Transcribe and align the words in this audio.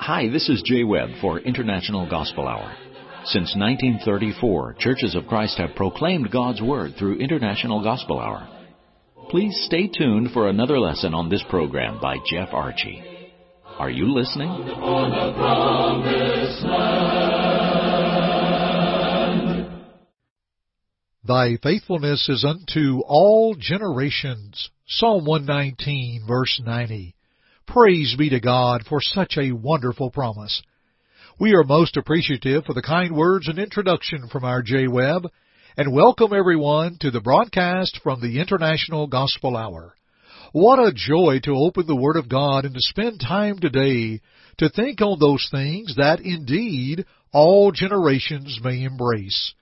Hi, 0.00 0.28
this 0.28 0.48
is 0.48 0.62
Jay 0.64 0.82
Webb 0.82 1.10
for 1.20 1.38
International 1.38 2.08
Gospel 2.10 2.48
Hour. 2.48 2.74
Since 3.26 3.54
1934, 3.56 4.74
Churches 4.78 5.14
of 5.14 5.26
Christ 5.28 5.56
have 5.58 5.76
proclaimed 5.76 6.30
God's 6.32 6.60
Word 6.60 6.94
through 6.98 7.20
International 7.20 7.82
Gospel 7.82 8.18
Hour. 8.18 8.48
Please 9.30 9.56
stay 9.64 9.86
tuned 9.86 10.32
for 10.32 10.48
another 10.48 10.80
lesson 10.80 11.14
on 11.14 11.28
this 11.28 11.44
program 11.48 12.00
by 12.02 12.16
Jeff 12.28 12.48
Archie. 12.52 13.02
Are 13.78 13.90
you 13.90 14.12
listening? 14.12 14.50
Thy 21.26 21.56
faithfulness 21.62 22.28
is 22.28 22.44
unto 22.44 23.00
all 23.06 23.54
generations. 23.58 24.68
Psalm 24.86 25.24
119, 25.24 26.26
verse 26.28 26.60
90. 26.62 27.14
Praise 27.66 28.14
be 28.18 28.28
to 28.28 28.40
God 28.40 28.82
for 28.86 29.00
such 29.00 29.38
a 29.38 29.52
wonderful 29.52 30.10
promise. 30.10 30.62
We 31.40 31.54
are 31.54 31.64
most 31.64 31.96
appreciative 31.96 32.66
for 32.66 32.74
the 32.74 32.82
kind 32.82 33.16
words 33.16 33.48
and 33.48 33.58
introduction 33.58 34.28
from 34.28 34.44
our 34.44 34.60
Jay 34.60 34.86
Webb, 34.86 35.28
and 35.78 35.94
welcome 35.94 36.34
everyone 36.34 36.98
to 37.00 37.10
the 37.10 37.22
broadcast 37.22 38.00
from 38.02 38.20
the 38.20 38.38
International 38.38 39.06
Gospel 39.06 39.56
Hour. 39.56 39.94
What 40.52 40.78
a 40.78 40.92
joy 40.92 41.40
to 41.44 41.56
open 41.56 41.86
the 41.86 41.96
Word 41.96 42.16
of 42.16 42.28
God 42.28 42.66
and 42.66 42.74
to 42.74 42.80
spend 42.80 43.20
time 43.20 43.58
today 43.60 44.20
to 44.58 44.68
think 44.68 45.00
on 45.00 45.18
those 45.18 45.48
things 45.50 45.96
that 45.96 46.20
indeed 46.20 47.06
all 47.32 47.72
generations 47.72 48.60
may 48.62 48.84
embrace. 48.84 49.54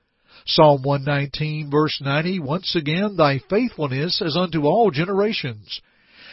Psalm 0.47 0.83
119 0.83 1.71
verse 1.71 2.01
90, 2.01 2.41
once 2.41 2.75
again, 2.75 3.17
Thy 3.17 3.39
faithfulness 3.39 4.21
is 4.21 4.37
unto 4.37 4.65
all 4.65 4.91
generations. 4.91 5.81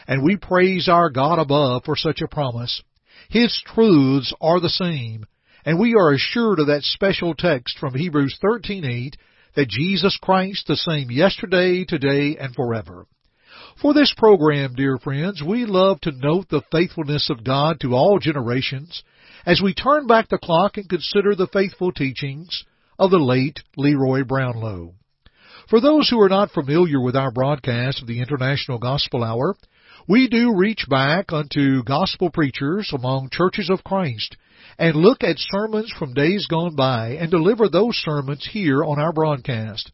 And 0.08 0.24
we 0.24 0.38
praise 0.38 0.90
our 0.90 1.10
God 1.10 1.38
above 1.38 1.84
for 1.86 1.96
such 1.96 2.22
a 2.22 2.28
promise. 2.28 2.82
His 3.30 3.62
truths 3.68 4.34
are 4.42 4.60
the 4.60 4.70
same, 4.70 5.26
and 5.64 5.80
we 5.80 5.94
are 5.94 6.12
assured 6.12 6.60
of 6.60 6.68
that 6.68 6.84
special 6.84 7.36
text 7.36 7.78
from 7.78 7.94
Hebrews 7.94 8.40
13:8 8.42 9.16
that 9.56 9.70
Jesus 9.70 10.18
Christ 10.18 10.66
the 10.68 10.76
same 10.76 11.12
yesterday, 11.12 11.86
today, 11.86 12.38
and 12.38 12.56
forever. 12.56 13.06
For 13.82 13.94
this 13.94 14.14
program, 14.18 14.74
dear 14.74 14.98
friends, 14.98 15.44
we 15.44 15.66
love 15.66 16.02
to 16.02 16.12
note 16.12 16.50
the 16.50 16.64
faithfulness 16.72 17.30
of 17.30 17.44
God 17.44 17.80
to 17.82 17.94
all 17.94 18.18
generations 18.18 19.04
as 19.46 19.62
we 19.62 19.74
turn 19.74 20.08
back 20.08 20.30
the 20.30 20.38
clock 20.38 20.78
and 20.78 20.90
consider 20.90 21.36
the 21.36 21.48
faithful 21.48 21.92
teachings 21.92 22.66
of 23.00 23.12
the 23.12 23.18
late 23.18 23.62
Leroy 23.78 24.26
Brownlow. 24.26 24.94
For 25.70 25.80
those 25.80 26.10
who 26.10 26.20
are 26.20 26.30
not 26.30 26.52
familiar 26.52 27.00
with 27.00 27.16
our 27.16 27.32
broadcast 27.32 28.02
of 28.02 28.08
the 28.08 28.22
International 28.22 28.78
Gospel 28.78 29.24
Hour, 29.24 29.56
we 30.08 30.28
do 30.28 30.54
reach 30.56 30.86
back 30.90 31.32
unto 31.32 31.84
gospel 31.84 32.30
preachers 32.30 32.92
among 32.94 33.30
churches 33.32 33.70
of 33.70 33.84
Christ 33.84 34.36
and 34.78 34.96
look 34.96 35.24
at 35.24 35.38
sermons 35.38 35.94
from 35.98 36.14
days 36.14 36.48
gone 36.48 36.76
by 36.76 37.12
and 37.12 37.32
deliver 37.32 37.70
those 37.70 37.96
sermons 37.96 38.48
here 38.52 38.84
on 38.84 39.00
our 39.00 39.14
broadcast. 39.14 39.92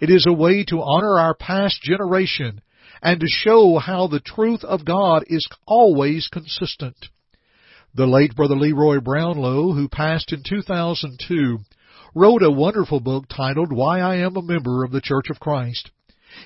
It 0.00 0.10
is 0.10 0.26
a 0.26 0.32
way 0.32 0.64
to 0.64 0.82
honor 0.82 1.18
our 1.18 1.34
past 1.34 1.82
generation 1.82 2.62
and 3.02 3.20
to 3.20 3.26
show 3.28 3.78
how 3.78 4.08
the 4.08 4.20
truth 4.20 4.64
of 4.64 4.84
God 4.84 5.24
is 5.28 5.46
always 5.66 6.28
consistent. 6.28 6.96
The 7.94 8.06
late 8.06 8.34
Brother 8.34 8.56
Leroy 8.56 9.00
Brownlow, 9.00 9.72
who 9.72 9.88
passed 9.88 10.32
in 10.32 10.42
2002, 10.48 11.58
wrote 12.14 12.42
a 12.42 12.50
wonderful 12.50 13.00
book 13.00 13.24
titled 13.28 13.72
Why 13.72 14.00
I 14.00 14.16
Am 14.16 14.36
a 14.36 14.42
Member 14.42 14.84
of 14.84 14.90
the 14.90 15.00
Church 15.00 15.30
of 15.30 15.40
Christ. 15.40 15.90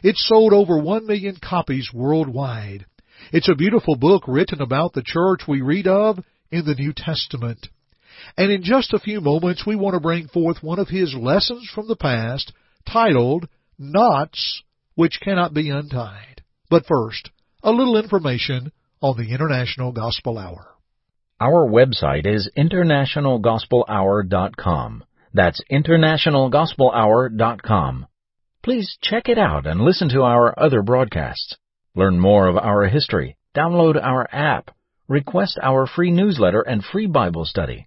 It 0.02 0.16
sold 0.16 0.52
over 0.52 0.78
one 0.78 1.06
million 1.06 1.36
copies 1.42 1.90
worldwide. 1.92 2.86
It's 3.32 3.48
a 3.48 3.54
beautiful 3.54 3.96
book 3.96 4.24
written 4.26 4.60
about 4.60 4.92
the 4.92 5.02
church 5.02 5.42
we 5.46 5.60
read 5.60 5.86
of 5.86 6.18
in 6.50 6.64
the 6.64 6.74
New 6.74 6.92
Testament. 6.94 7.68
And 8.36 8.50
in 8.50 8.62
just 8.62 8.92
a 8.92 8.98
few 8.98 9.20
moments, 9.20 9.64
we 9.66 9.77
want 9.77 9.94
to 9.94 10.00
bring 10.00 10.28
forth 10.28 10.62
one 10.62 10.78
of 10.78 10.89
his 10.89 11.14
lessons 11.14 11.70
from 11.74 11.89
the 11.89 11.96
past 11.96 12.52
titled 12.86 13.48
Knots 13.78 14.62
Which 14.94 15.20
Cannot 15.20 15.55
Be 15.55 15.70
Untied. 15.70 16.42
But 16.70 16.86
first, 16.86 17.30
a 17.62 17.70
little 17.70 17.96
information 17.96 18.72
on 19.00 19.16
the 19.16 19.33
International 19.33 19.92
Gospel 19.92 20.39
Hour. 20.39 20.66
Our 21.40 21.68
website 21.68 22.27
is 22.27 22.50
internationalgospelhour.com. 22.56 25.05
That's 25.34 25.61
internationalgospelhour.com. 25.70 28.06
Please 28.62 28.96
check 29.02 29.28
it 29.28 29.36
out 29.36 29.67
and 29.67 29.80
listen 29.80 30.08
to 30.11 30.22
our 30.22 30.55
other 30.58 30.83
broadcasts. 30.83 31.56
Learn 31.95 32.18
more 32.18 32.46
of 32.46 32.56
our 32.56 32.84
history, 32.84 33.36
download 33.55 34.02
our 34.02 34.27
app, 34.33 34.70
request 35.08 35.58
our 35.62 35.86
free 35.86 36.11
newsletter 36.11 36.62
and 36.62 36.83
free 36.84 37.06
Bible 37.06 37.45
study. 37.45 37.86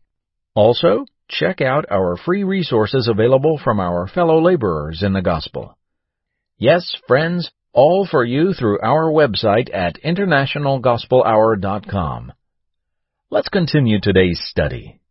Also, 0.53 1.07
check 1.29 1.61
out 1.61 1.85
our 1.89 2.17
free 2.17 2.43
resources 2.43 3.07
available 3.07 3.59
from 3.63 3.79
our 3.79 4.07
fellow 4.07 4.39
laborers 4.41 5.01
in 5.01 5.13
the 5.13 5.21
gospel. 5.21 5.77
Yes, 6.57 6.93
friends, 7.07 7.49
all 7.73 8.05
for 8.05 8.25
you 8.25 8.53
through 8.53 8.79
our 8.81 9.11
website 9.11 9.73
at 9.73 10.01
internationalgospelhour.com. 10.03 12.33
Let's 13.29 13.49
continue 13.49 13.99
today's 14.01 14.39
study. 14.41 15.01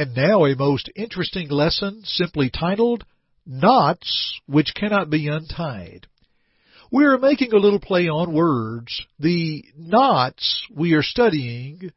And 0.00 0.16
now 0.16 0.46
a 0.46 0.56
most 0.56 0.90
interesting 0.96 1.50
lesson 1.50 2.00
simply 2.04 2.48
titled 2.48 3.04
Knots 3.44 4.40
Which 4.46 4.72
Cannot 4.74 5.10
Be 5.10 5.28
Untied. 5.28 6.06
We 6.90 7.04
are 7.04 7.18
making 7.18 7.52
a 7.52 7.58
little 7.58 7.80
play 7.80 8.08
on 8.08 8.32
words. 8.32 9.04
The 9.18 9.62
knots 9.76 10.66
we 10.74 10.94
are 10.94 11.02
studying 11.02 11.92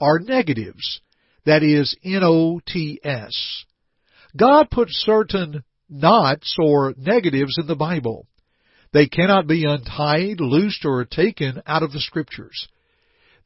are 0.00 0.20
negatives. 0.20 1.00
That 1.46 1.64
is 1.64 1.96
N-O-T-S. 2.04 3.64
God 4.36 4.70
put 4.70 4.86
certain 4.90 5.64
knots 5.90 6.54
or 6.62 6.94
negatives 6.96 7.58
in 7.58 7.66
the 7.66 7.74
Bible. 7.74 8.28
They 8.92 9.08
cannot 9.08 9.48
be 9.48 9.64
untied, 9.64 10.38
loosed, 10.38 10.84
or 10.84 11.04
taken 11.04 11.60
out 11.66 11.82
of 11.82 11.90
the 11.90 11.98
Scriptures. 11.98 12.68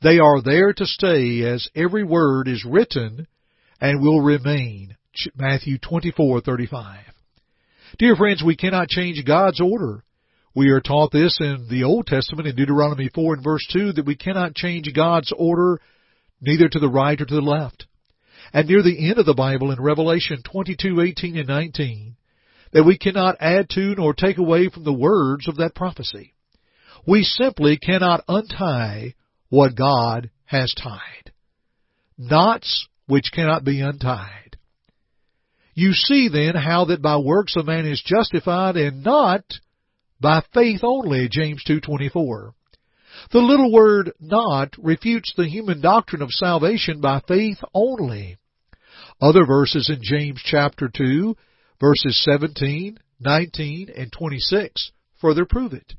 They 0.02 0.18
are 0.18 0.42
there 0.42 0.74
to 0.74 0.84
stay 0.84 1.44
as 1.44 1.66
every 1.74 2.04
word 2.04 2.46
is 2.46 2.66
written 2.66 3.26
and 3.82 4.00
will 4.00 4.20
remain. 4.20 4.96
Matthew 5.36 5.76
24:35. 5.76 7.00
Dear 7.98 8.16
friends, 8.16 8.42
we 8.42 8.56
cannot 8.56 8.88
change 8.88 9.22
God's 9.26 9.60
order. 9.60 10.04
We 10.54 10.68
are 10.68 10.80
taught 10.80 11.10
this 11.10 11.36
in 11.40 11.66
the 11.68 11.82
Old 11.82 12.06
Testament 12.06 12.46
in 12.46 12.54
Deuteronomy 12.54 13.10
4 13.12 13.34
and 13.34 13.44
verse 13.44 13.66
2 13.72 13.94
that 13.94 14.06
we 14.06 14.14
cannot 14.14 14.54
change 14.54 14.90
God's 14.94 15.32
order 15.36 15.80
neither 16.40 16.68
to 16.68 16.78
the 16.78 16.88
right 16.88 17.20
or 17.20 17.24
to 17.24 17.34
the 17.34 17.40
left. 17.40 17.86
And 18.52 18.68
near 18.68 18.82
the 18.82 19.08
end 19.08 19.18
of 19.18 19.26
the 19.26 19.34
Bible 19.34 19.72
in 19.72 19.82
Revelation 19.82 20.42
22:18 20.42 21.36
and 21.36 21.48
19 21.48 22.16
that 22.72 22.84
we 22.84 22.96
cannot 22.96 23.36
add 23.40 23.68
to 23.70 23.96
nor 23.96 24.14
take 24.14 24.38
away 24.38 24.68
from 24.68 24.84
the 24.84 24.92
words 24.92 25.48
of 25.48 25.56
that 25.56 25.74
prophecy. 25.74 26.34
We 27.04 27.24
simply 27.24 27.78
cannot 27.78 28.24
untie 28.28 29.14
what 29.48 29.74
God 29.74 30.30
has 30.44 30.72
tied. 30.72 31.32
Knots 32.16 32.86
which 33.12 33.30
cannot 33.30 33.62
be 33.62 33.82
untied. 33.82 34.56
You 35.74 35.92
see 35.92 36.30
then 36.32 36.54
how 36.54 36.86
that 36.86 37.02
by 37.02 37.18
works 37.18 37.56
a 37.56 37.62
man 37.62 37.84
is 37.84 38.02
justified 38.02 38.78
and 38.78 39.04
not 39.04 39.44
by 40.18 40.42
faith 40.54 40.80
only, 40.82 41.28
James 41.30 41.62
2.24. 41.68 42.52
The 43.30 43.38
little 43.38 43.70
word 43.70 44.12
not 44.18 44.70
refutes 44.78 45.34
the 45.36 45.46
human 45.46 45.82
doctrine 45.82 46.22
of 46.22 46.30
salvation 46.30 47.02
by 47.02 47.20
faith 47.28 47.58
only. 47.74 48.38
Other 49.20 49.44
verses 49.44 49.90
in 49.94 49.98
James 50.02 50.40
chapter 50.42 50.88
2, 50.88 51.36
verses 51.78 52.24
17, 52.24 52.98
19, 53.20 53.90
and 53.94 54.10
26 54.10 54.90
further 55.20 55.44
prove 55.44 55.74
it. 55.74 55.92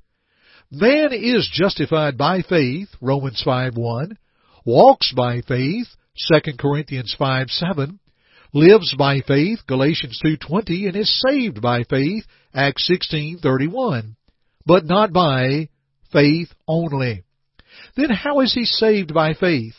Man 0.72 1.14
is 1.14 1.48
justified 1.54 2.18
by 2.18 2.42
faith, 2.42 2.90
Romans 3.00 3.44
5.1, 3.46 4.18
walks 4.66 5.14
by 5.16 5.42
faith, 5.42 5.90
2 6.16 6.54
Corinthians 6.60 7.16
5.7, 7.20 7.98
lives 8.54 8.94
by 8.98 9.22
faith, 9.22 9.60
Galatians 9.68 10.20
2.20, 10.24 10.88
and 10.88 10.96
is 10.96 11.24
saved 11.28 11.62
by 11.62 11.84
faith, 11.84 12.24
Acts 12.54 12.90
16.31, 13.12 14.16
but 14.66 14.86
not 14.86 15.12
by 15.12 15.70
faith 16.12 16.50
only. 16.68 17.24
Then 17.98 18.12
how 18.12 18.42
is 18.42 18.54
he 18.54 18.66
saved 18.66 19.14
by 19.14 19.34
faith? 19.34 19.74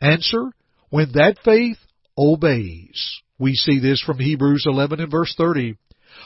Answer, 0.00 0.52
when 0.90 1.12
that 1.12 1.38
faith 1.42 1.78
obeys. 2.18 3.20
We 3.38 3.54
see 3.54 3.80
this 3.80 4.02
from 4.02 4.18
Hebrews 4.18 4.64
11 4.66 5.00
and 5.00 5.10
verse 5.10 5.34
30. 5.38 5.76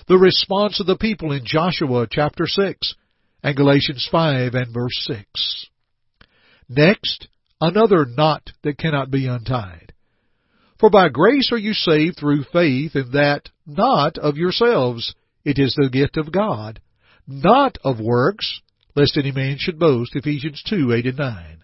The 0.08 0.18
response 0.18 0.80
of 0.80 0.86
the 0.86 0.96
people 0.96 1.30
in 1.30 1.42
Joshua 1.44 2.08
chapter 2.10 2.46
6 2.46 2.94
and 3.44 3.56
Galatians 3.56 4.08
5 4.10 4.54
and 4.54 4.74
verse 4.74 5.06
6. 5.06 5.66
Next, 6.68 7.28
another 7.60 8.04
knot 8.06 8.50
that 8.62 8.78
cannot 8.78 9.10
be 9.10 9.26
untied. 9.26 9.92
For 10.78 10.90
by 10.90 11.08
grace 11.08 11.50
are 11.52 11.58
you 11.58 11.72
saved 11.72 12.18
through 12.18 12.44
faith, 12.52 12.94
and 12.94 13.12
that 13.12 13.48
not 13.66 14.18
of 14.18 14.36
yourselves. 14.36 15.14
it 15.44 15.58
is 15.58 15.74
the 15.74 15.88
gift 15.90 16.16
of 16.16 16.32
God, 16.32 16.80
not 17.26 17.78
of 17.84 18.00
works, 18.00 18.60
lest 18.94 19.16
any 19.16 19.32
man 19.32 19.56
should 19.58 19.78
boast. 19.78 20.16
Ephesians 20.16 20.62
2, 20.68 20.92
8 20.92 21.06
and 21.06 21.18
9. 21.18 21.58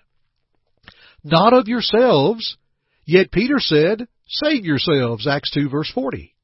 Not 1.24 1.52
of 1.52 1.68
yourselves, 1.68 2.56
yet 3.04 3.32
Peter 3.32 3.58
said, 3.58 4.06
save 4.28 4.64
yourselves, 4.64 5.26
Acts 5.26 5.50
2 5.52 5.68
verse 5.68 5.90
40. 5.92 6.34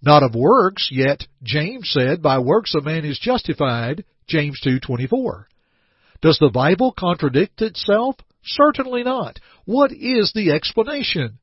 Not 0.00 0.22
of 0.22 0.34
works, 0.34 0.88
yet 0.90 1.26
James 1.42 1.90
said, 1.92 2.22
by 2.22 2.38
works 2.38 2.74
a 2.74 2.80
man 2.80 3.04
is 3.04 3.18
justified, 3.18 4.04
James 4.26 4.60
2:24. 4.64 5.44
Does 6.20 6.38
the 6.38 6.50
Bible 6.50 6.92
contradict 6.96 7.60
itself? 7.62 8.16
Certainly 8.44 9.04
not. 9.04 9.38
What 9.64 9.92
is 9.92 10.32
the 10.34 10.50
explanation? 10.50 11.38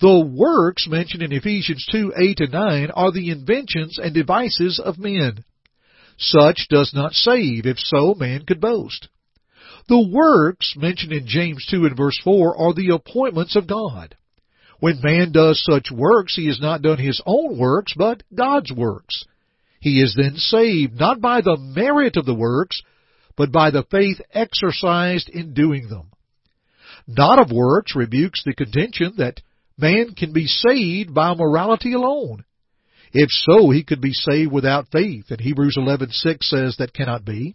The 0.00 0.20
works 0.20 0.88
mentioned 0.88 1.22
in 1.22 1.32
Ephesians 1.32 1.86
2, 1.90 2.14
8 2.16 2.40
and 2.40 2.52
9 2.52 2.90
are 2.90 3.12
the 3.12 3.30
inventions 3.30 3.98
and 3.98 4.12
devices 4.12 4.80
of 4.82 4.98
men. 4.98 5.44
Such 6.16 6.66
does 6.68 6.92
not 6.94 7.12
save, 7.12 7.66
if 7.66 7.78
so 7.78 8.14
man 8.14 8.44
could 8.44 8.60
boast. 8.60 9.08
The 9.88 10.00
works 10.00 10.74
mentioned 10.76 11.12
in 11.12 11.26
James 11.26 11.66
2 11.70 11.86
and 11.86 11.96
verse 11.96 12.18
4 12.22 12.56
are 12.56 12.74
the 12.74 12.90
appointments 12.90 13.54
of 13.56 13.66
God. 13.66 14.16
When 14.80 15.00
man 15.02 15.32
does 15.32 15.62
such 15.62 15.90
works, 15.90 16.36
he 16.36 16.46
has 16.46 16.60
not 16.60 16.82
done 16.82 16.98
his 16.98 17.20
own 17.26 17.58
works, 17.58 17.92
but 17.96 18.22
God's 18.34 18.72
works. 18.72 19.24
He 19.80 20.00
is 20.00 20.14
then 20.16 20.36
saved, 20.36 20.98
not 20.98 21.20
by 21.20 21.40
the 21.40 21.58
merit 21.58 22.16
of 22.16 22.26
the 22.26 22.34
works, 22.34 22.82
but 23.36 23.52
by 23.52 23.70
the 23.70 23.84
faith 23.90 24.20
exercised 24.32 25.28
in 25.28 25.54
doing 25.54 25.88
them. 25.88 26.10
Not 27.06 27.38
of 27.38 27.52
works 27.52 27.94
rebukes 27.94 28.42
the 28.44 28.54
contention 28.54 29.14
that 29.18 29.40
man 29.76 30.14
can 30.14 30.32
be 30.32 30.46
saved 30.46 31.12
by 31.12 31.34
morality 31.34 31.92
alone. 31.92 32.44
If 33.12 33.30
so, 33.30 33.70
he 33.70 33.84
could 33.84 34.00
be 34.00 34.12
saved 34.12 34.52
without 34.52 34.90
faith, 34.90 35.30
and 35.30 35.40
Hebrews 35.40 35.76
11:6 35.76 36.44
says 36.48 36.76
that 36.78 36.92
cannot 36.92 37.24
be. 37.24 37.54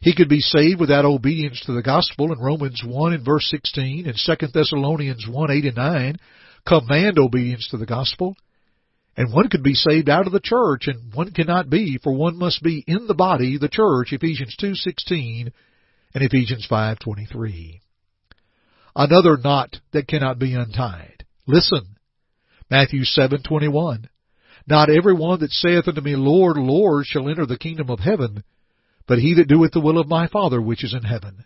He 0.00 0.14
could 0.14 0.28
be 0.28 0.40
saved 0.40 0.78
without 0.78 1.04
obedience 1.04 1.60
to 1.62 1.72
the 1.72 1.82
gospel 1.82 2.32
in 2.32 2.38
Romans 2.38 2.82
1 2.84 3.12
and 3.12 3.24
verse 3.24 3.48
16 3.50 4.06
and 4.06 4.16
2 4.16 4.46
Thessalonians 4.48 5.26
1, 5.26 5.50
8 5.50 5.64
and 5.64 5.76
9 5.76 6.16
command 6.66 7.18
obedience 7.18 7.68
to 7.70 7.76
the 7.76 7.86
gospel. 7.86 8.36
And 9.18 9.32
one 9.32 9.48
could 9.48 9.64
be 9.64 9.74
saved 9.74 10.08
out 10.08 10.28
of 10.28 10.32
the 10.32 10.38
church 10.38 10.86
and 10.86 11.12
one 11.12 11.32
cannot 11.32 11.68
be 11.68 11.98
for 12.00 12.12
one 12.12 12.38
must 12.38 12.62
be 12.62 12.84
in 12.86 13.08
the 13.08 13.14
body, 13.14 13.58
the 13.58 13.68
church, 13.68 14.12
Ephesians 14.12 14.54
2:16 14.56 15.50
and 16.14 16.24
Ephesians 16.24 16.64
5:23. 16.70 17.80
Another 18.94 19.36
knot 19.36 19.80
that 19.90 20.06
cannot 20.06 20.38
be 20.38 20.54
untied. 20.54 21.24
Listen. 21.48 21.96
Matthew 22.70 23.02
7:21. 23.02 24.08
Not 24.68 24.88
every 24.88 25.14
one 25.14 25.40
that 25.40 25.50
saith 25.50 25.88
unto 25.88 26.00
me, 26.00 26.14
Lord, 26.14 26.56
Lord, 26.56 27.04
shall 27.04 27.28
enter 27.28 27.44
the 27.44 27.58
kingdom 27.58 27.90
of 27.90 27.98
heaven, 27.98 28.44
but 29.08 29.18
he 29.18 29.34
that 29.34 29.48
doeth 29.48 29.72
the 29.72 29.80
will 29.80 29.98
of 29.98 30.06
my 30.06 30.28
Father 30.28 30.62
which 30.62 30.84
is 30.84 30.94
in 30.94 31.02
heaven. 31.02 31.44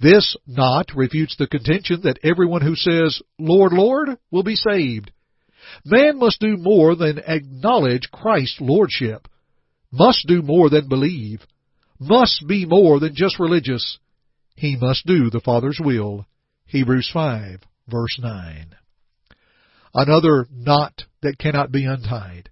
This 0.00 0.36
knot 0.44 0.90
refutes 0.96 1.36
the 1.36 1.46
contention 1.46 2.00
that 2.00 2.18
everyone 2.24 2.62
who 2.62 2.74
says, 2.74 3.22
Lord, 3.38 3.72
Lord, 3.72 4.18
will 4.32 4.42
be 4.42 4.56
saved. 4.56 5.12
Man 5.84 6.18
must 6.18 6.40
do 6.40 6.56
more 6.56 6.94
than 6.94 7.18
acknowledge 7.18 8.10
Christ's 8.12 8.60
lordship, 8.60 9.28
must 9.90 10.26
do 10.26 10.42
more 10.42 10.70
than 10.70 10.88
believe, 10.88 11.46
must 11.98 12.44
be 12.46 12.64
more 12.66 12.98
than 13.00 13.14
just 13.14 13.38
religious. 13.38 13.98
He 14.56 14.76
must 14.76 15.06
do 15.06 15.30
the 15.30 15.40
Father's 15.40 15.80
will. 15.82 16.26
Hebrews 16.66 17.10
5, 17.12 17.60
verse 17.88 18.18
9. 18.20 18.76
Another 19.92 20.46
knot 20.52 21.04
that 21.22 21.38
cannot 21.38 21.72
be 21.72 21.84
untied. 21.84 22.50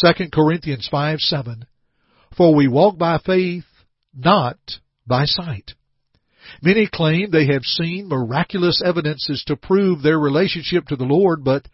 2 0.00 0.30
Corinthians 0.32 0.88
5, 0.90 1.20
7. 1.20 1.66
For 2.36 2.54
we 2.54 2.68
walk 2.68 2.98
by 2.98 3.18
faith, 3.18 3.64
not 4.14 4.58
by 5.06 5.24
sight. 5.24 5.72
Many 6.62 6.88
claim 6.92 7.30
they 7.30 7.46
have 7.46 7.62
seen 7.62 8.08
miraculous 8.08 8.82
evidences 8.84 9.42
to 9.46 9.56
prove 9.56 10.02
their 10.02 10.18
relationship 10.18 10.86
to 10.86 10.96
the 10.96 11.04
Lord, 11.04 11.42
but 11.42 11.66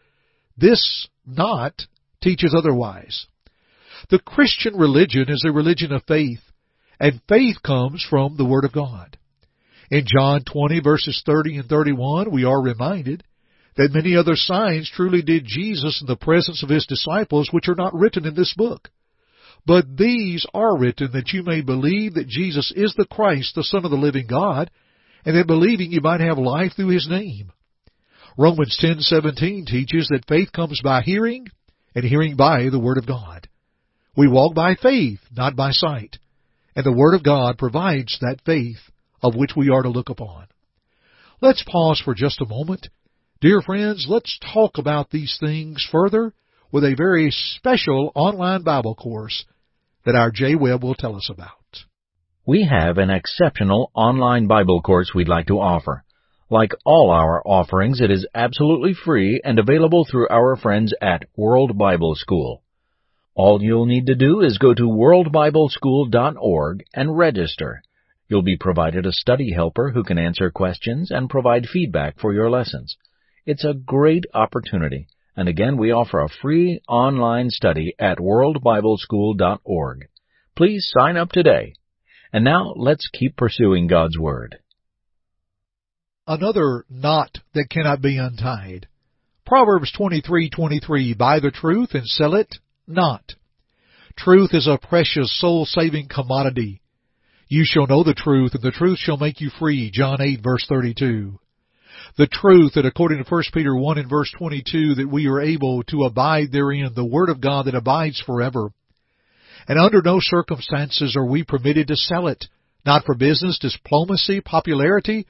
this 0.60 1.08
not 1.26 1.86
teaches 2.22 2.54
otherwise. 2.56 3.26
The 4.10 4.18
Christian 4.18 4.76
religion 4.76 5.26
is 5.28 5.44
a 5.46 5.52
religion 5.52 5.92
of 5.92 6.04
faith, 6.06 6.40
and 6.98 7.20
faith 7.28 7.56
comes 7.64 8.06
from 8.08 8.36
the 8.36 8.44
Word 8.44 8.64
of 8.64 8.72
God. 8.72 9.18
In 9.90 10.04
John 10.06 10.44
20 10.44 10.80
verses 10.80 11.22
30 11.26 11.58
and 11.58 11.68
31, 11.68 12.30
we 12.30 12.44
are 12.44 12.62
reminded 12.62 13.24
that 13.76 13.92
many 13.92 14.16
other 14.16 14.36
signs 14.36 14.90
truly 14.94 15.22
did 15.22 15.44
Jesus 15.44 16.00
in 16.00 16.06
the 16.06 16.16
presence 16.16 16.62
of 16.62 16.68
his 16.68 16.86
disciples 16.86 17.48
which 17.50 17.68
are 17.68 17.74
not 17.74 17.94
written 17.94 18.26
in 18.26 18.34
this 18.34 18.54
book. 18.56 18.90
But 19.66 19.96
these 19.96 20.46
are 20.54 20.78
written 20.78 21.12
that 21.12 21.32
you 21.32 21.42
may 21.42 21.60
believe 21.60 22.14
that 22.14 22.28
Jesus 22.28 22.72
is 22.74 22.94
the 22.96 23.06
Christ, 23.06 23.54
the 23.54 23.64
Son 23.64 23.84
of 23.84 23.90
the 23.90 23.96
living 23.96 24.26
God, 24.26 24.70
and 25.24 25.36
that 25.36 25.46
believing 25.46 25.92
you 25.92 26.00
might 26.00 26.20
have 26.20 26.38
life 26.38 26.72
through 26.74 26.88
his 26.88 27.08
name. 27.08 27.52
Romans 28.38 28.78
10:17 28.80 29.66
teaches 29.66 30.08
that 30.08 30.26
faith 30.28 30.52
comes 30.52 30.80
by 30.82 31.02
hearing, 31.02 31.48
and 31.94 32.04
hearing 32.04 32.36
by 32.36 32.68
the 32.68 32.78
word 32.78 32.98
of 32.98 33.06
God. 33.06 33.48
We 34.16 34.28
walk 34.28 34.54
by 34.54 34.74
faith, 34.74 35.20
not 35.34 35.56
by 35.56 35.72
sight, 35.72 36.18
and 36.76 36.84
the 36.84 36.92
word 36.92 37.14
of 37.14 37.22
God 37.22 37.58
provides 37.58 38.18
that 38.20 38.40
faith 38.44 38.90
of 39.22 39.34
which 39.34 39.56
we 39.56 39.68
are 39.68 39.82
to 39.82 39.88
look 39.88 40.08
upon. 40.08 40.46
Let's 41.40 41.64
pause 41.64 42.00
for 42.04 42.14
just 42.14 42.40
a 42.40 42.46
moment. 42.46 42.88
Dear 43.40 43.62
friends, 43.62 44.06
let's 44.08 44.38
talk 44.52 44.78
about 44.78 45.10
these 45.10 45.36
things 45.40 45.86
further 45.90 46.34
with 46.70 46.84
a 46.84 46.94
very 46.94 47.30
special 47.30 48.12
online 48.14 48.62
Bible 48.62 48.94
course 48.94 49.44
that 50.04 50.14
our 50.14 50.30
Jay 50.30 50.54
Webb 50.54 50.82
will 50.82 50.94
tell 50.94 51.16
us 51.16 51.28
about. 51.30 51.48
We 52.46 52.64
have 52.64 52.98
an 52.98 53.10
exceptional 53.10 53.90
online 53.94 54.46
Bible 54.46 54.82
course 54.82 55.12
we'd 55.14 55.28
like 55.28 55.46
to 55.46 55.60
offer. 55.60 56.04
Like 56.50 56.72
all 56.84 57.10
our 57.10 57.40
offerings, 57.46 58.00
it 58.00 58.10
is 58.10 58.26
absolutely 58.34 58.92
free 58.92 59.40
and 59.42 59.58
available 59.58 60.04
through 60.04 60.28
our 60.28 60.56
friends 60.56 60.92
at 61.00 61.24
World 61.36 61.78
Bible 61.78 62.14
School. 62.14 62.62
All 63.34 63.62
you'll 63.62 63.86
need 63.86 64.06
to 64.06 64.14
do 64.14 64.40
is 64.40 64.58
go 64.58 64.74
to 64.74 64.82
worldbibleschool.org 64.82 66.84
and 66.92 67.16
register. 67.16 67.82
You'll 68.28 68.42
be 68.42 68.56
provided 68.56 69.06
a 69.06 69.12
study 69.12 69.52
helper 69.52 69.90
who 69.90 70.04
can 70.04 70.18
answer 70.18 70.50
questions 70.50 71.10
and 71.10 71.30
provide 71.30 71.66
feedback 71.66 72.18
for 72.18 72.34
your 72.34 72.50
lessons. 72.50 72.96
It's 73.46 73.64
a 73.64 73.72
great 73.72 74.26
opportunity 74.34 75.06
and 75.36 75.48
again, 75.48 75.78
we 75.78 75.90
offer 75.90 76.20
a 76.20 76.28
free 76.28 76.82
online 76.86 77.48
study 77.48 77.94
at 77.98 78.18
worldbibleschool.org. 78.18 80.08
Please 80.54 80.92
sign 80.94 81.16
up 81.16 81.32
today. 81.32 81.72
And 82.32 82.44
now 82.44 82.74
let's 82.76 83.08
keep 83.08 83.36
pursuing 83.36 83.86
God's 83.86 84.18
Word. 84.18 84.58
Another 86.26 86.84
knot 86.88 87.38
that 87.54 87.70
cannot 87.70 88.02
be 88.02 88.18
untied. 88.18 88.86
Proverbs 89.46 89.92
23:23 89.92 91.16
Buy 91.16 91.40
the 91.40 91.50
truth 91.50 91.94
and 91.94 92.06
sell 92.06 92.34
it 92.34 92.58
not. 92.86 93.34
Truth 94.16 94.54
is 94.54 94.66
a 94.66 94.78
precious 94.78 95.32
soul-saving 95.40 96.08
commodity. 96.08 96.82
You 97.48 97.64
shall 97.64 97.86
know 97.86 98.04
the 98.04 98.14
truth, 98.14 98.54
and 98.54 98.62
the 98.62 98.70
truth 98.70 98.98
shall 98.98 99.16
make 99.16 99.40
you 99.40 99.50
free. 99.50 99.90
John 99.90 100.20
8 100.20 100.40
verse 100.42 100.66
32 100.68 101.38
the 102.16 102.26
truth 102.26 102.74
that 102.74 102.86
according 102.86 103.22
to 103.22 103.28
1 103.28 103.42
Peter 103.52 103.74
1 103.74 103.98
and 103.98 104.08
verse 104.08 104.32
22 104.38 104.96
that 104.96 105.10
we 105.10 105.26
are 105.26 105.40
able 105.40 105.82
to 105.84 106.04
abide 106.04 106.52
therein, 106.52 106.92
the 106.94 107.04
Word 107.04 107.28
of 107.28 107.40
God 107.40 107.66
that 107.66 107.74
abides 107.74 108.20
forever. 108.20 108.70
And 109.68 109.78
under 109.78 110.02
no 110.02 110.18
circumstances 110.20 111.16
are 111.16 111.24
we 111.24 111.44
permitted 111.44 111.88
to 111.88 111.96
sell 111.96 112.28
it, 112.28 112.46
not 112.84 113.04
for 113.04 113.14
business, 113.14 113.58
diplomacy, 113.58 114.40
popularity, 114.40 115.26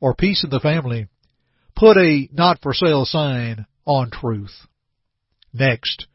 or 0.00 0.14
peace 0.14 0.44
in 0.44 0.50
the 0.50 0.60
family. 0.60 1.08
Put 1.74 1.96
a 1.96 2.28
not 2.32 2.60
for 2.62 2.72
sale 2.72 3.04
sign 3.04 3.66
on 3.84 4.10
truth. 4.10 4.66
Next, 5.52 6.06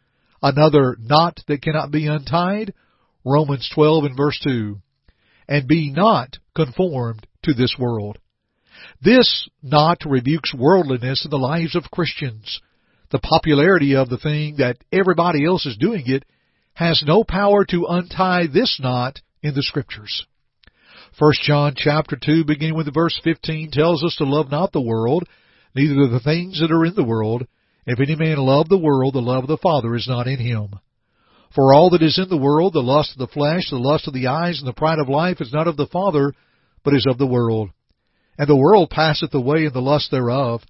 another 0.42 0.96
knot 1.00 1.40
that 1.48 1.62
cannot 1.62 1.92
be 1.92 2.08
untied, 2.08 2.74
Romans 3.26 3.70
12 3.74 4.06
and 4.06 4.18
verse 4.18 4.40
2. 4.44 4.80
And 5.48 5.68
be 5.68 5.92
not 5.92 6.38
conformed 6.56 7.28
to 7.44 7.54
this 7.54 7.76
world. 7.78 8.18
This 9.02 9.50
knot 9.62 10.00
rebukes 10.06 10.54
worldliness 10.54 11.26
in 11.26 11.32
the 11.32 11.38
lives 11.38 11.76
of 11.76 11.92
Christians. 11.92 12.62
The 13.12 13.20
popularity 13.20 13.96
of 13.96 14.10
the 14.10 14.18
thing 14.18 14.56
that 14.58 14.78
everybody 14.92 15.46
else 15.46 15.66
is 15.66 15.78
doing 15.78 16.04
it 16.06 16.24
has 16.74 17.04
no 17.06 17.24
power 17.24 17.66
to 17.66 17.86
untie 17.88 18.48
this 18.48 18.80
knot 18.82 19.22
in 19.44 19.54
the 19.54 19.64
scriptures. 19.64 20.26
1 21.20 21.34
John 21.44 21.74
chapter 21.76 22.18
2 22.22 22.46
beginning 22.46 22.76
with 22.76 22.94
verse 22.94 23.20
15 23.24 23.72
tells 23.72 24.02
us 24.02 24.16
to 24.18 24.24
love 24.24 24.50
not 24.50 24.72
the 24.72 24.82
world, 24.82 25.28
neither 25.76 26.08
the 26.08 26.22
things 26.22 26.60
that 26.62 26.72
are 26.72 26.86
in 26.86 26.96
the 26.96 27.04
world. 27.04 27.46
If 27.86 28.00
any 28.00 28.16
man 28.16 28.38
love 28.38 28.70
the 28.70 28.78
world, 28.78 29.14
the 29.14 29.20
love 29.20 29.44
of 29.44 29.50
the 29.50 29.58
Father 29.58 29.94
is 29.96 30.08
not 30.08 30.28
in 30.28 30.40
him. 30.40 30.80
For 31.54 31.74
all 31.74 31.90
that 31.90 32.02
is 32.02 32.18
in 32.18 32.30
the 32.30 32.38
world, 32.38 32.74
the 32.74 32.80
lust 32.80 33.12
of 33.12 33.18
the 33.18 33.34
flesh, 33.34 33.70
the 33.70 33.76
lust 33.76 34.08
of 34.08 34.14
the 34.14 34.28
eyes, 34.28 34.60
and 34.60 34.68
the 34.68 34.74
pride 34.74 35.00
of 35.00 35.10
life 35.10 35.42
is 35.42 35.52
not 35.52 35.68
of 35.68 35.76
the 35.76 35.88
Father, 35.88 36.34
but 36.86 36.94
is 36.94 37.06
of 37.06 37.18
the 37.18 37.28
world. 37.28 37.72
And 38.38 38.48
the 38.48 38.56
world 38.56 38.90
passeth 38.90 39.34
away 39.34 39.66
in 39.66 39.74
the 39.74 39.82
lust 39.82 40.12
thereof, 40.12 40.62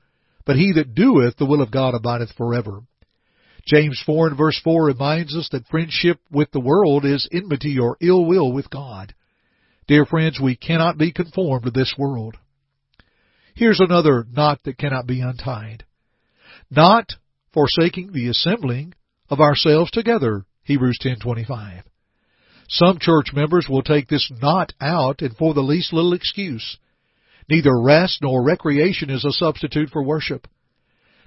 but 0.43 0.55
he 0.55 0.73
that 0.73 0.95
doeth 0.95 1.37
the 1.37 1.45
will 1.45 1.61
of 1.61 1.69
God 1.69 1.93
abideth 1.93 2.31
forever. 2.35 2.81
James 3.67 4.01
4 4.07 4.29
and 4.29 4.37
verse 4.37 4.59
4 4.63 4.85
reminds 4.85 5.35
us 5.35 5.49
that 5.51 5.67
friendship 5.67 6.19
with 6.31 6.49
the 6.49 6.59
world 6.59 7.05
is 7.05 7.29
enmity 7.31 7.77
or 7.77 7.95
ill 8.01 8.25
will 8.25 8.51
with 8.51 8.71
God. 8.71 9.13
Dear 9.91 10.05
friends, 10.05 10.39
we 10.39 10.55
cannot 10.55 10.97
be 10.97 11.11
conformed 11.11 11.65
to 11.65 11.69
this 11.69 11.95
world. 11.97 12.37
Here's 13.53 13.81
another 13.81 14.25
knot 14.31 14.61
that 14.63 14.77
cannot 14.77 15.05
be 15.05 15.19
untied. 15.19 15.83
Not 16.69 17.15
forsaking 17.53 18.13
the 18.13 18.29
assembling 18.29 18.93
of 19.29 19.41
ourselves 19.41 19.91
together, 19.91 20.45
Hebrews 20.63 20.97
10:25. 21.01 21.83
Some 22.69 22.99
church 22.99 23.33
members 23.33 23.67
will 23.67 23.81
take 23.81 24.07
this 24.07 24.31
knot 24.41 24.71
out 24.79 25.21
and 25.21 25.35
for 25.35 25.53
the 25.53 25.61
least 25.61 25.91
little 25.91 26.13
excuse. 26.13 26.77
Neither 27.49 27.77
rest 27.77 28.21
nor 28.21 28.41
recreation 28.41 29.09
is 29.09 29.25
a 29.25 29.33
substitute 29.33 29.89
for 29.89 30.03
worship. 30.03 30.47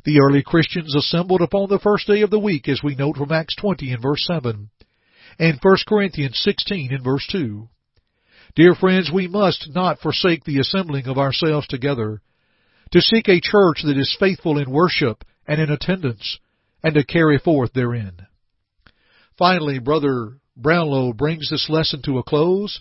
The 0.07 0.21
early 0.21 0.43
Christians 0.43 0.95
assembled 0.95 1.43
upon 1.43 1.69
the 1.69 1.79
first 1.79 2.07
day 2.07 2.23
of 2.23 2.31
the 2.31 2.39
week, 2.39 2.67
as 2.71 2.83
we 2.83 2.95
note 2.95 3.19
from 3.19 3.31
Acts 3.31 3.57
20 3.57 3.93
and 3.93 4.01
verse 4.01 4.25
7, 4.27 4.71
and 5.39 5.59
1 5.61 5.77
Corinthians 5.87 6.39
16 6.39 6.95
and 6.95 7.05
verse 7.05 7.27
2. 7.31 7.69
Dear 8.57 8.75
friends, 8.77 9.11
we 9.13 9.27
must 9.27 9.71
not 9.75 9.99
forsake 9.99 10.45
the 10.45 10.61
assembling 10.61 11.09
of 11.09 11.19
ourselves 11.19 11.67
together, 11.67 12.21
to 12.93 13.01
seek 13.01 13.29
a 13.29 13.41
church 13.41 13.83
that 13.85 13.99
is 13.99 14.17
faithful 14.19 14.59
in 14.59 14.71
worship 14.71 15.25
and 15.47 15.61
in 15.61 15.71
attendance, 15.71 16.39
and 16.83 16.95
to 16.95 17.05
carry 17.05 17.39
forth 17.39 17.73
therein. 17.73 18.27
Finally, 19.37 19.81
Brother 19.81 20.39
Brownlow 20.57 21.13
brings 21.15 21.51
this 21.51 21.69
lesson 21.69 22.03
to 22.05 22.19
a 22.19 22.23
close. 22.23 22.81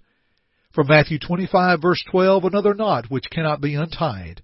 From 0.73 0.87
Matthew 0.87 1.17
25 1.17 1.81
verse 1.81 2.03
12, 2.11 2.45
another 2.45 2.75
knot 2.75 3.05
which 3.09 3.29
cannot 3.31 3.61
be 3.61 3.73
untied. 3.73 4.43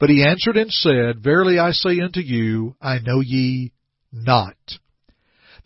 But 0.00 0.10
he 0.10 0.24
answered 0.24 0.56
and 0.56 0.70
said, 0.72 1.22
Verily 1.22 1.58
I 1.58 1.72
say 1.72 2.00
unto 2.00 2.20
you, 2.20 2.74
I 2.80 2.98
know 2.98 3.20
ye 3.20 3.72
not. 4.12 4.56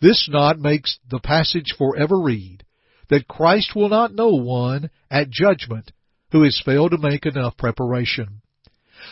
This 0.01 0.27
knot 0.29 0.59
makes 0.59 0.99
the 1.09 1.19
passage 1.19 1.73
forever 1.77 2.19
read, 2.19 2.64
that 3.09 3.27
Christ 3.27 3.75
will 3.75 3.89
not 3.89 4.13
know 4.13 4.29
one 4.29 4.89
at 5.09 5.29
judgment 5.29 5.91
who 6.31 6.43
has 6.43 6.61
failed 6.65 6.91
to 6.91 6.97
make 6.97 7.25
enough 7.25 7.57
preparation. 7.57 8.41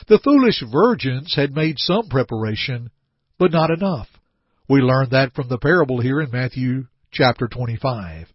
The 0.08 0.20
foolish 0.20 0.64
virgins 0.72 1.36
had 1.36 1.56
made 1.56 1.76
some 1.78 2.08
preparation, 2.10 2.90
but 3.38 3.52
not 3.52 3.70
enough. 3.70 4.08
We 4.68 4.82
learn 4.82 5.10
that 5.12 5.34
from 5.34 5.50
the 5.50 5.58
parable 5.58 6.02
here 6.02 6.22
in 6.22 6.32
Matthew 6.32 6.86
chapter 7.12 7.48
25. 7.48 8.28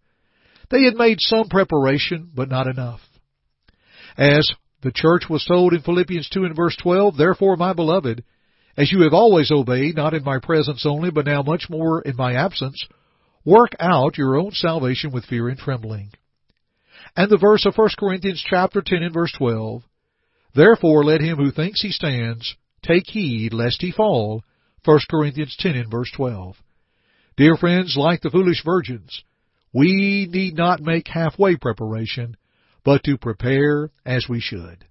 They 0.71 0.85
had 0.85 0.95
made 0.95 1.19
some 1.21 1.49
preparation, 1.49 2.31
but 2.35 2.49
not 2.49 2.67
enough. 2.67 3.01
As 4.17 4.49
the 4.83 4.93
church 4.93 5.25
was 5.29 5.45
told 5.45 5.73
in 5.73 5.81
Philippians 5.81 6.29
2 6.29 6.45
and 6.45 6.55
verse 6.57 6.77
12, 6.77 7.17
Therefore, 7.17 7.57
my 7.57 7.73
beloved, 7.73 8.23
as 8.77 8.93
you 8.93 9.03
have 9.03 9.15
always 9.15 9.51
obeyed, 9.51 9.97
not 9.97 10.15
in 10.15 10.23
my 10.23 10.39
presence 10.39 10.85
only, 10.87 11.11
but 11.11 11.27
now 11.27 11.43
much 11.43 11.67
more 11.69 12.01
in 12.03 12.15
my 12.17 12.35
absence, 12.35 12.87
work 13.49 13.71
out 13.81 14.19
your 14.19 14.37
own 14.37 14.53
salvation 14.53 15.11
with 15.11 15.25
fear 15.25 15.49
and 15.49 15.59
trembling. 15.59 16.11
And 17.17 17.31
the 17.31 17.39
verse 17.39 17.65
of 17.65 17.77
1 17.77 17.89
Corinthians 17.99 18.45
chapter 18.47 18.83
10 18.85 19.03
and 19.03 19.15
verse 19.15 19.33
12, 19.39 19.83
Therefore 20.55 21.03
let 21.03 21.23
him 21.23 21.39
who 21.39 21.51
thinks 21.51 21.81
he 21.81 21.91
stands 21.91 22.55
take 22.83 23.07
heed 23.07 23.55
lest 23.55 23.81
he 23.81 23.91
fall, 23.91 24.45
1 24.85 24.99
Corinthians 25.11 25.57
10 25.59 25.77
and 25.77 25.91
verse 25.91 26.11
12. 26.15 26.57
Dear 27.39 27.57
friends, 27.57 27.97
like 27.97 28.21
the 28.21 28.31
foolish 28.31 28.63
virgins, 28.65 29.23
we 29.73 30.29
need 30.31 30.55
not 30.55 30.81
make 30.81 31.09
halfway 31.09 31.57
preparation, 31.57 32.37
but 32.85 33.03
to 33.05 33.17
prepare 33.17 33.91
as 34.05 34.27
we 34.29 34.41
should. 34.41 34.85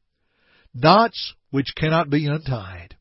Knots 0.73 1.35
which 1.51 1.75
cannot 1.75 2.09
be 2.09 2.25
untied. 2.25 2.95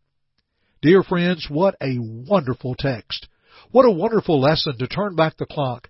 Dear 0.82 1.02
friends, 1.02 1.46
what 1.48 1.76
a 1.80 1.96
wonderful 1.98 2.74
text. 2.78 3.28
What 3.70 3.86
a 3.86 3.90
wonderful 3.90 4.40
lesson 4.40 4.78
to 4.78 4.86
turn 4.86 5.14
back 5.14 5.36
the 5.36 5.46
clock 5.46 5.88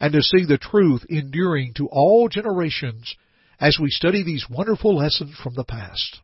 and 0.00 0.12
to 0.12 0.22
see 0.22 0.44
the 0.44 0.58
truth 0.58 1.04
enduring 1.08 1.74
to 1.74 1.88
all 1.90 2.28
generations 2.28 3.14
as 3.60 3.78
we 3.80 3.90
study 3.90 4.22
these 4.22 4.46
wonderful 4.50 4.96
lessons 4.96 5.34
from 5.42 5.54
the 5.54 5.64
past. 5.64 6.20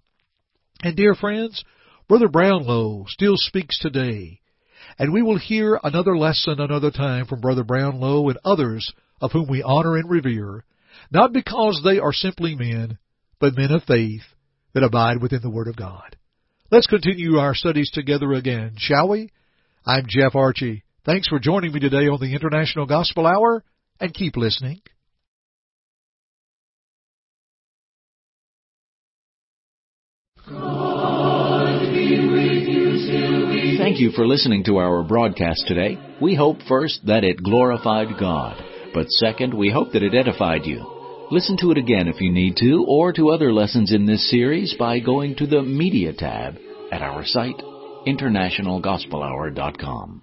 And 0.82 0.96
dear 0.96 1.14
friends, 1.14 1.64
Brother 2.08 2.28
Brownlow 2.28 3.06
still 3.08 3.37
speaks 3.37 3.78
today, 3.78 4.40
and 4.99 5.12
we 5.12 5.22
will 5.22 5.38
hear 5.38 5.80
another 5.82 6.16
lesson 6.16 6.61
another 6.61 6.90
time 6.90 7.26
from 7.26 7.40
Brother 7.40 7.64
Brownlow 7.64 8.28
and 8.28 8.38
others 8.44 8.92
of 9.20 9.32
whom 9.32 9.49
we 9.49 9.62
honor 9.62 9.96
and 9.96 10.11
revere 10.11 10.64
not 11.11 11.32
because 11.32 11.80
they 11.84 11.99
are 11.99 12.12
simply 12.12 12.54
men, 12.54 12.99
but 13.38 13.56
men 13.56 13.70
of 13.70 13.84
faith 13.84 14.22
that 14.75 14.82
abide 14.82 15.20
within 15.20 15.42
the 15.42 15.50
Word 15.50 15.68
of 15.68 15.76
God. 15.76 16.16
Let's 16.70 16.87
continue 16.87 17.37
our 17.37 17.54
studies 17.54 17.90
together 17.90 18.32
again, 18.32 18.75
shall 18.76 19.08
we? 19.08 19.30
I'm 19.84 20.04
Jeff 20.06 20.36
Archie. 20.36 20.84
Thanks 21.04 21.26
for 21.26 21.40
joining 21.40 21.72
me 21.72 21.80
today 21.80 22.06
on 22.06 22.20
the 22.20 22.34
International 22.34 22.86
Gospel 22.86 23.26
Hour, 23.26 23.64
and 23.98 24.14
keep 24.14 24.36
listening. 24.36 24.80
Thank 33.78 33.98
you 33.98 34.12
for 34.12 34.24
listening 34.24 34.62
to 34.64 34.76
our 34.76 35.02
broadcast 35.02 35.64
today. 35.66 35.98
We 36.20 36.36
hope 36.36 36.58
first 36.68 37.00
that 37.06 37.24
it 37.24 37.42
glorified 37.42 38.18
God, 38.20 38.62
but 38.94 39.10
second, 39.10 39.52
we 39.52 39.72
hope 39.72 39.92
that 39.92 40.04
it 40.04 40.14
edified 40.14 40.64
you. 40.64 41.26
Listen 41.32 41.56
to 41.56 41.72
it 41.72 41.78
again 41.78 42.06
if 42.06 42.20
you 42.20 42.30
need 42.30 42.56
to, 42.58 42.84
or 42.86 43.12
to 43.14 43.30
other 43.30 43.52
lessons 43.52 43.92
in 43.92 44.06
this 44.06 44.30
series 44.30 44.76
by 44.78 45.00
going 45.00 45.34
to 45.36 45.46
the 45.48 45.62
Media 45.62 46.12
tab 46.12 46.56
at 46.92 47.02
our 47.02 47.24
site, 47.24 47.60
internationalgospelhour.com. 48.06 50.23